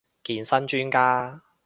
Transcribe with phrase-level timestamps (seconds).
[0.23, 1.43] 健身專家